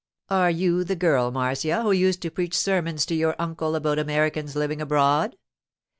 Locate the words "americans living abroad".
3.99-5.37